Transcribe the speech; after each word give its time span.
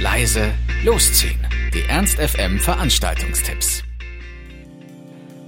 leise, 0.00 0.52
losziehen. 0.84 1.40
Die 1.74 1.82
Ernst 1.88 2.18
FM 2.18 2.60
Veranstaltungstipps. 2.60 3.82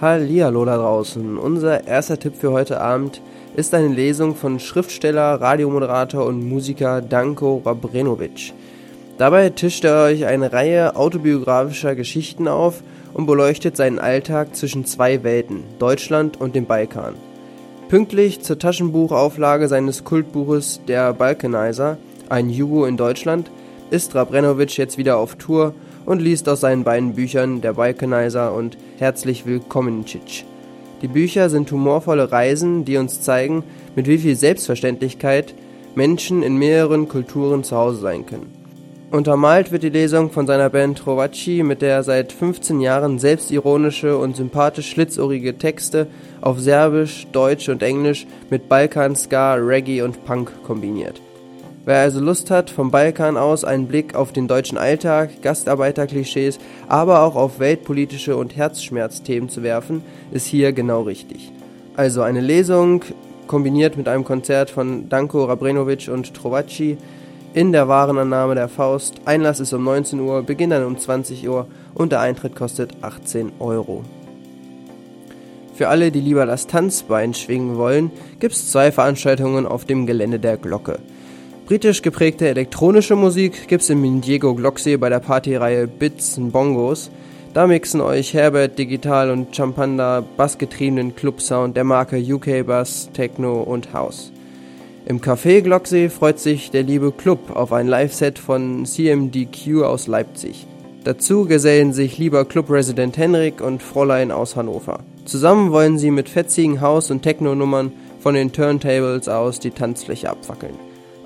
Hallihallo 0.00 0.64
da 0.64 0.76
draußen. 0.76 1.36
Unser 1.36 1.84
erster 1.88 2.16
Tipp 2.16 2.36
für 2.36 2.52
heute 2.52 2.80
Abend 2.80 3.20
ist 3.56 3.74
eine 3.74 3.88
Lesung 3.88 4.36
von 4.36 4.60
Schriftsteller, 4.60 5.40
Radiomoderator 5.40 6.24
und 6.24 6.48
Musiker 6.48 7.02
Danko 7.02 7.60
Rabrenovic. 7.64 8.52
Dabei 9.18 9.50
tischt 9.50 9.84
er 9.84 10.04
euch 10.04 10.26
eine 10.26 10.52
Reihe 10.52 10.94
autobiografischer 10.94 11.96
Geschichten 11.96 12.46
auf 12.46 12.84
und 13.14 13.26
beleuchtet 13.26 13.76
seinen 13.76 13.98
Alltag 13.98 14.54
zwischen 14.54 14.84
zwei 14.84 15.24
Welten, 15.24 15.64
Deutschland 15.80 16.40
und 16.40 16.54
dem 16.54 16.66
Balkan. 16.66 17.14
Pünktlich 17.88 18.42
zur 18.42 18.60
Taschenbuchauflage 18.60 19.66
seines 19.66 20.04
Kultbuches 20.04 20.82
Der 20.86 21.12
Balkanizer, 21.14 21.98
ein 22.28 22.48
Jugo 22.48 22.84
in 22.84 22.96
Deutschland, 22.96 23.50
ist 23.90 24.14
Rabrenovic 24.14 24.76
jetzt 24.76 24.98
wieder 24.98 25.16
auf 25.18 25.36
Tour 25.36 25.74
und 26.04 26.20
liest 26.20 26.48
aus 26.48 26.60
seinen 26.60 26.84
beiden 26.84 27.14
Büchern 27.14 27.60
Der 27.60 27.74
Balkanizer 27.74 28.52
und 28.52 28.76
Herzlich 28.98 29.46
Willkommen 29.46 30.06
Cic. 30.06 30.44
Die 31.02 31.08
Bücher 31.08 31.50
sind 31.50 31.70
humorvolle 31.70 32.32
Reisen, 32.32 32.84
die 32.84 32.96
uns 32.96 33.20
zeigen, 33.20 33.62
mit 33.94 34.08
wie 34.08 34.18
viel 34.18 34.34
Selbstverständlichkeit 34.34 35.54
Menschen 35.94 36.42
in 36.42 36.56
mehreren 36.56 37.08
Kulturen 37.08 37.64
zu 37.64 37.76
Hause 37.76 38.00
sein 38.00 38.26
können. 38.26 38.52
Untermalt 39.12 39.70
wird 39.70 39.84
die 39.84 39.90
Lesung 39.90 40.30
von 40.30 40.48
seiner 40.48 40.68
Band 40.68 40.98
Trovaci, 40.98 41.62
mit 41.62 41.80
der 41.80 41.90
er 41.90 42.02
seit 42.02 42.32
15 42.32 42.80
Jahren 42.80 43.20
selbstironische 43.20 44.18
und 44.18 44.34
sympathisch 44.34 44.90
schlitzohrige 44.90 45.58
Texte 45.58 46.08
auf 46.40 46.58
Serbisch, 46.58 47.26
Deutsch 47.30 47.68
und 47.68 47.84
Englisch 47.84 48.26
mit 48.50 48.68
Balkan, 48.68 49.14
Ska, 49.14 49.54
Reggae 49.54 50.02
und 50.02 50.24
Punk 50.24 50.50
kombiniert. 50.64 51.20
Wer 51.86 52.00
also 52.00 52.18
Lust 52.18 52.50
hat, 52.50 52.68
vom 52.68 52.90
Balkan 52.90 53.36
aus 53.36 53.62
einen 53.62 53.86
Blick 53.86 54.16
auf 54.16 54.32
den 54.32 54.48
deutschen 54.48 54.76
Alltag, 54.76 55.40
Gastarbeiterklischees, 55.40 56.58
aber 56.88 57.22
auch 57.22 57.36
auf 57.36 57.60
weltpolitische 57.60 58.36
und 58.36 58.56
Herzschmerzthemen 58.56 59.48
zu 59.48 59.62
werfen, 59.62 60.02
ist 60.32 60.46
hier 60.46 60.72
genau 60.72 61.02
richtig. 61.02 61.52
Also 61.94 62.22
eine 62.22 62.40
Lesung 62.40 63.04
kombiniert 63.46 63.96
mit 63.96 64.08
einem 64.08 64.24
Konzert 64.24 64.68
von 64.68 65.08
Danko 65.08 65.44
Rabrenovic 65.44 66.08
und 66.08 66.34
Trovaci 66.34 66.98
in 67.54 67.70
der 67.70 67.86
Warenannahme 67.86 68.56
der 68.56 68.68
Faust. 68.68 69.20
Einlass 69.24 69.60
ist 69.60 69.72
um 69.72 69.84
19 69.84 70.18
Uhr, 70.18 70.42
Beginn 70.42 70.70
dann 70.70 70.84
um 70.84 70.98
20 70.98 71.48
Uhr 71.48 71.68
und 71.94 72.10
der 72.10 72.18
Eintritt 72.18 72.56
kostet 72.56 72.96
18 73.02 73.52
Euro. 73.60 74.02
Für 75.74 75.86
alle, 75.86 76.10
die 76.10 76.20
lieber 76.20 76.46
das 76.46 76.66
Tanzbein 76.66 77.32
schwingen 77.32 77.76
wollen, 77.76 78.10
gibt's 78.40 78.72
zwei 78.72 78.90
Veranstaltungen 78.90 79.66
auf 79.66 79.84
dem 79.84 80.06
Gelände 80.06 80.40
der 80.40 80.56
Glocke. 80.56 80.98
Britisch 81.66 82.02
geprägte 82.02 82.46
elektronische 82.46 83.16
Musik 83.16 83.66
gibt's 83.66 83.90
im 83.90 84.20
Diego 84.20 84.54
Glocksee 84.54 84.96
bei 84.98 85.08
der 85.08 85.18
Partyreihe 85.18 85.88
Bits 85.88 86.38
and 86.38 86.52
Bongos. 86.52 87.10
Da 87.54 87.66
mixen 87.66 88.00
euch 88.00 88.34
Herbert 88.34 88.78
Digital 88.78 89.32
und 89.32 89.56
Champanda 89.56 90.22
bassgetriebenen 90.36 91.16
Clubsound 91.16 91.76
der 91.76 91.82
Marke 91.82 92.18
UK 92.18 92.64
Bass, 92.64 93.10
Techno 93.12 93.62
und 93.62 93.92
House. 93.92 94.30
Im 95.06 95.20
Café 95.20 95.60
Glocksee 95.60 96.08
freut 96.08 96.38
sich 96.38 96.70
der 96.70 96.84
liebe 96.84 97.10
Club 97.10 97.50
auf 97.56 97.72
ein 97.72 97.88
Live-Set 97.88 98.38
von 98.38 98.86
CMDQ 98.86 99.82
aus 99.82 100.06
Leipzig. 100.06 100.68
Dazu 101.02 101.46
gesellen 101.46 101.92
sich 101.92 102.16
lieber 102.16 102.44
Club-Resident 102.44 103.18
Henrik 103.18 103.60
und 103.60 103.82
Fräulein 103.82 104.30
aus 104.30 104.54
Hannover. 104.54 105.00
Zusammen 105.24 105.72
wollen 105.72 105.98
sie 105.98 106.12
mit 106.12 106.28
fetzigen 106.28 106.80
House- 106.80 107.10
und 107.10 107.22
Techno-Nummern 107.22 107.90
von 108.20 108.36
den 108.36 108.52
Turntables 108.52 109.28
aus 109.28 109.58
die 109.58 109.72
Tanzfläche 109.72 110.30
abwackeln. 110.30 110.76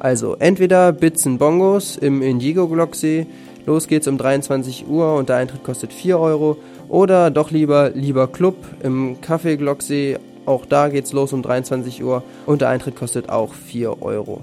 Also 0.00 0.34
entweder 0.38 0.92
Bits 0.92 1.26
und 1.26 1.36
Bongos 1.36 1.98
im 1.98 2.22
Indigo 2.22 2.66
Glocksee, 2.66 3.26
los 3.66 3.86
geht's 3.86 4.08
um 4.08 4.16
23 4.16 4.88
Uhr 4.88 5.14
und 5.14 5.28
der 5.28 5.36
Eintritt 5.36 5.62
kostet 5.62 5.92
4 5.92 6.18
Euro, 6.18 6.56
oder 6.88 7.30
doch 7.30 7.50
lieber 7.50 7.90
Lieber 7.90 8.26
Club 8.26 8.56
im 8.82 9.18
Café 9.20 9.56
Glocksee, 9.56 10.16
auch 10.46 10.64
da 10.64 10.88
geht's 10.88 11.12
los 11.12 11.34
um 11.34 11.42
23 11.42 12.02
Uhr 12.02 12.22
und 12.46 12.62
der 12.62 12.70
Eintritt 12.70 12.96
kostet 12.96 13.28
auch 13.28 13.52
4 13.52 14.02
Euro. 14.02 14.40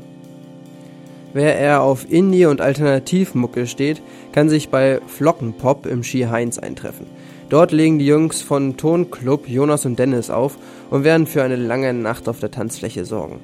Wer 1.34 1.58
eher 1.58 1.82
auf 1.82 2.10
Indie- 2.10 2.46
und 2.46 2.62
Alternativmucke 2.62 3.66
steht, 3.66 4.02
kann 4.34 4.50
sich 4.50 4.70
bei 4.70 5.02
Flockenpop 5.08 5.88
im 5.88 6.04
Ski 6.04 6.28
Heinz 6.30 6.60
eintreffen. 6.60 7.08
Dort 7.50 7.72
legen 7.72 7.98
die 7.98 8.06
Jungs 8.06 8.42
von 8.44 8.78
Tonclub 8.78 9.48
Jonas 9.48 9.86
und 9.88 9.98
Dennis 9.98 10.30
auf 10.30 10.58
und 10.92 11.04
werden 11.04 11.26
für 11.26 11.42
eine 11.42 11.56
lange 11.56 11.94
Nacht 11.94 12.30
auf 12.30 12.40
der 12.40 12.52
Tanzfläche 12.52 13.06
sorgen. 13.06 13.40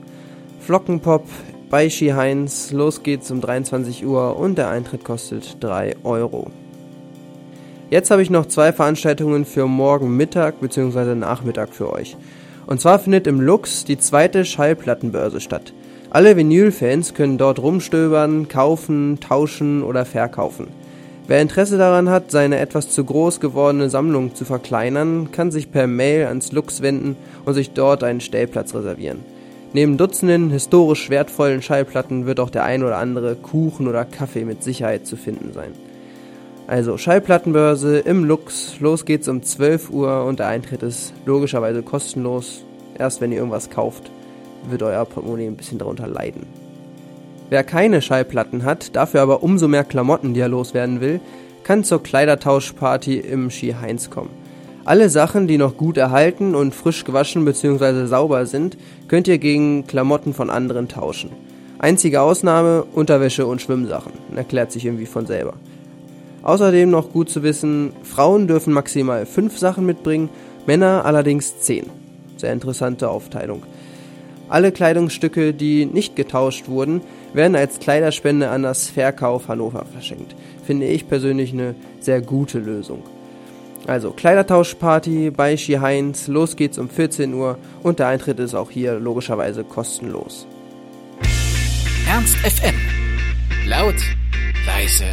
Flockenpop 0.59 1.25
bei 1.73 1.89
Ski 1.89 2.09
Heinz. 2.09 2.71
Los 2.71 3.01
geht's 3.01 3.31
um 3.31 3.41
23 3.41 4.05
Uhr 4.05 4.37
und 4.37 4.59
der 4.59 4.69
Eintritt 4.69 5.03
kostet 5.03 5.57
3 5.59 5.95
Euro. 6.03 6.51
Jetzt 7.89 8.11
habe 8.11 8.21
ich 8.21 8.29
noch 8.29 8.45
zwei 8.45 8.71
Veranstaltungen 8.71 9.43
für 9.43 9.65
morgen 9.65 10.15
Mittag 10.15 10.61
bzw. 10.61 11.15
Nachmittag 11.15 11.73
für 11.73 11.91
euch. 11.91 12.15
Und 12.67 12.79
zwar 12.79 12.99
findet 12.99 13.25
im 13.25 13.41
Lux 13.41 13.85
die 13.85 13.97
zweite 13.97 14.45
Schallplattenbörse 14.45 15.41
statt. 15.41 15.73
Alle 16.11 16.37
Vinyl-Fans 16.37 17.15
können 17.15 17.39
dort 17.39 17.57
rumstöbern, 17.57 18.47
kaufen, 18.47 19.19
tauschen 19.19 19.81
oder 19.81 20.05
verkaufen. 20.05 20.67
Wer 21.25 21.41
Interesse 21.41 21.79
daran 21.79 22.07
hat, 22.07 22.29
seine 22.29 22.59
etwas 22.59 22.89
zu 22.89 23.03
groß 23.03 23.39
gewordene 23.39 23.89
Sammlung 23.89 24.35
zu 24.35 24.45
verkleinern, 24.45 25.31
kann 25.31 25.49
sich 25.49 25.71
per 25.71 25.87
Mail 25.87 26.27
ans 26.27 26.51
Lux 26.51 26.83
wenden 26.83 27.15
und 27.45 27.55
sich 27.55 27.71
dort 27.71 28.03
einen 28.03 28.21
Stellplatz 28.21 28.75
reservieren. 28.75 29.21
Neben 29.75 29.97
Dutzenden 29.97 30.51
historisch 30.51 31.09
wertvollen 31.09 31.63
Schallplatten 31.63 32.27
wird 32.27 32.39
auch 32.39 32.51
der 32.51 32.63
ein 32.63 32.83
oder 32.83 32.97
andere 32.97 33.35
Kuchen 33.35 33.87
oder 33.87 34.05
Kaffee 34.05 34.45
mit 34.45 34.63
Sicherheit 34.63 35.07
zu 35.07 35.15
finden 35.15 35.51
sein. 35.51 35.71
Also 36.67 36.97
Schallplattenbörse 36.97 37.97
im 37.97 38.23
Lux, 38.23 38.79
los 38.79 39.03
geht's 39.03 39.27
um 39.27 39.41
12 39.41 39.89
Uhr 39.89 40.25
und 40.25 40.37
der 40.37 40.47
Eintritt 40.47 40.83
ist 40.83 41.11
logischerweise 41.25 41.81
kostenlos. 41.81 42.63
Erst 42.99 43.19
wenn 43.19 43.31
ihr 43.31 43.39
irgendwas 43.39 43.71
kauft, 43.71 44.11
wird 44.69 44.83
euer 44.83 45.05
Portemonnaie 45.05 45.47
ein 45.47 45.57
bisschen 45.57 45.79
darunter 45.79 46.07
leiden. 46.07 46.45
Wer 47.49 47.63
keine 47.63 48.03
Schallplatten 48.03 48.65
hat, 48.65 48.95
dafür 48.95 49.21
aber 49.21 49.41
umso 49.41 49.67
mehr 49.67 49.83
Klamotten, 49.83 50.35
die 50.35 50.39
er 50.39 50.49
loswerden 50.49 51.01
will, 51.01 51.19
kann 51.63 51.83
zur 51.83 52.03
Kleidertauschparty 52.03 53.17
im 53.17 53.49
Ski 53.49 53.75
Heinz 53.81 54.11
kommen. 54.11 54.42
Alle 54.85 55.09
Sachen, 55.09 55.47
die 55.47 55.57
noch 55.57 55.77
gut 55.77 55.95
erhalten 55.95 56.55
und 56.55 56.75
frisch 56.75 57.05
gewaschen 57.05 57.45
bzw. 57.45 58.05
sauber 58.05 58.45
sind, 58.45 58.77
könnt 59.07 59.29
ihr 59.29 59.37
gegen 59.37 59.87
Klamotten 59.87 60.33
von 60.33 60.49
anderen 60.49 60.89
tauschen. 60.89 61.29
Einzige 61.79 62.21
Ausnahme 62.21 62.83
Unterwäsche 62.93 63.45
und 63.45 63.61
Schwimmsachen, 63.61 64.11
erklärt 64.35 64.73
sich 64.73 64.85
irgendwie 64.85 65.05
von 65.05 65.25
selber. 65.25 65.53
Außerdem 66.43 66.89
noch 66.89 67.13
gut 67.13 67.29
zu 67.29 67.43
wissen, 67.43 67.93
Frauen 68.03 68.47
dürfen 68.47 68.73
maximal 68.73 69.25
5 69.25 69.57
Sachen 69.57 69.85
mitbringen, 69.85 70.29
Männer 70.65 71.05
allerdings 71.05 71.61
10. 71.61 71.85
Sehr 72.35 72.51
interessante 72.51 73.09
Aufteilung. 73.09 73.63
Alle 74.49 74.73
Kleidungsstücke, 74.73 75.53
die 75.53 75.85
nicht 75.85 76.17
getauscht 76.17 76.67
wurden, 76.67 76.99
werden 77.33 77.55
als 77.55 77.79
Kleiderspende 77.79 78.49
an 78.49 78.63
das 78.63 78.89
Verkauf 78.89 79.47
Hannover 79.47 79.85
verschenkt. 79.85 80.35
Finde 80.65 80.87
ich 80.87 81.07
persönlich 81.07 81.53
eine 81.53 81.73
sehr 82.01 82.21
gute 82.21 82.59
Lösung. 82.59 83.01
Also 83.87 84.11
Kleidertauschparty 84.11 85.31
bei 85.31 85.57
Ski 85.57 85.73
Heinz, 85.73 86.27
los 86.27 86.55
geht's 86.55 86.77
um 86.77 86.89
14 86.89 87.33
Uhr 87.33 87.57
und 87.81 87.99
der 87.99 88.07
Eintritt 88.07 88.39
ist 88.39 88.55
auch 88.55 88.71
hier 88.71 88.99
logischerweise 88.99 89.63
kostenlos. 89.63 90.47
Ernst 92.07 92.35
FM. 92.37 92.75
Laut, 93.67 93.95
leise, 94.65 95.05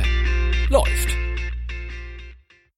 läuft. 0.69 1.20